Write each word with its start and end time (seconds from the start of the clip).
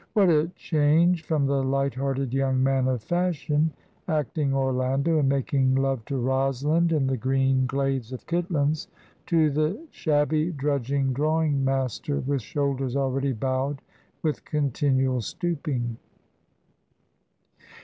What 0.13 0.31
a 0.31 0.47
change 0.55 1.21
from 1.25 1.45
the 1.45 1.61
light 1.63 1.93
hearted 1.93 2.33
young 2.33 2.63
man 2.63 2.87
of 2.87 3.03
fashion, 3.03 3.69
acting 4.07 4.51
Orlando 4.51 5.19
and 5.19 5.29
making 5.29 5.75
love 5.75 6.03
to 6.05 6.17
Rosalind 6.17 6.91
in 6.91 7.05
the 7.05 7.17
green 7.17 7.67
glades 7.67 8.11
of 8.11 8.25
Kitlands, 8.25 8.87
to 9.27 9.51
the 9.51 9.79
shabby, 9.91 10.53
drudging 10.53 11.13
drawing 11.13 11.63
master, 11.63 12.19
with 12.19 12.41
shoulders 12.41 12.95
already 12.95 13.31
bowed 13.33 13.79
with 14.23 14.43
continual 14.43 15.21
stooping. 15.21 15.97